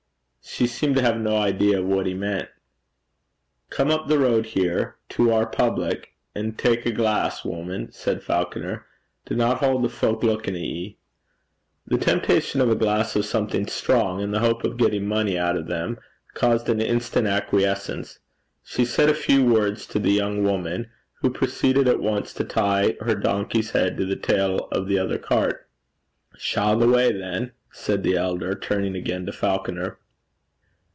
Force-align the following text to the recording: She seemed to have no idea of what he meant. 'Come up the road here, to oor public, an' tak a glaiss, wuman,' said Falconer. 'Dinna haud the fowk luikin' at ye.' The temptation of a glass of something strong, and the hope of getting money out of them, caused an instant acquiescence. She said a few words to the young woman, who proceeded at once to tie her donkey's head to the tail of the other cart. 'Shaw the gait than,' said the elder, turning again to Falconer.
She 0.43 0.67
seemed 0.67 0.95
to 0.97 1.01
have 1.01 1.17
no 1.19 1.37
idea 1.37 1.79
of 1.79 1.85
what 1.85 2.05
he 2.05 2.13
meant. 2.13 2.49
'Come 3.69 3.89
up 3.89 4.07
the 4.07 4.19
road 4.19 4.47
here, 4.47 4.97
to 5.09 5.31
oor 5.31 5.45
public, 5.45 6.13
an' 6.35 6.53
tak 6.53 6.85
a 6.85 6.91
glaiss, 6.91 7.45
wuman,' 7.45 7.93
said 7.93 8.21
Falconer. 8.21 8.85
'Dinna 9.25 9.55
haud 9.55 9.81
the 9.83 9.87
fowk 9.89 10.23
luikin' 10.23 10.55
at 10.55 10.59
ye.' 10.61 10.97
The 11.87 11.97
temptation 11.99 12.59
of 12.59 12.69
a 12.69 12.75
glass 12.75 13.15
of 13.15 13.23
something 13.25 13.65
strong, 13.67 14.21
and 14.21 14.33
the 14.33 14.39
hope 14.39 14.63
of 14.65 14.75
getting 14.77 15.05
money 15.07 15.37
out 15.37 15.55
of 15.55 15.67
them, 15.67 15.99
caused 16.33 16.67
an 16.69 16.81
instant 16.81 17.27
acquiescence. 17.27 18.19
She 18.63 18.83
said 18.83 19.07
a 19.09 19.13
few 19.13 19.45
words 19.45 19.85
to 19.87 19.99
the 19.99 20.11
young 20.11 20.43
woman, 20.43 20.89
who 21.21 21.29
proceeded 21.29 21.87
at 21.87 22.01
once 22.01 22.33
to 22.33 22.43
tie 22.43 22.97
her 22.99 23.15
donkey's 23.15 23.71
head 23.71 23.95
to 23.97 24.05
the 24.05 24.15
tail 24.17 24.67
of 24.73 24.87
the 24.87 24.99
other 24.99 25.17
cart. 25.19 25.69
'Shaw 26.35 26.75
the 26.75 26.87
gait 26.87 27.13
than,' 27.19 27.53
said 27.71 28.03
the 28.03 28.15
elder, 28.17 28.53
turning 28.53 28.95
again 28.95 29.25
to 29.27 29.31
Falconer. 29.31 29.97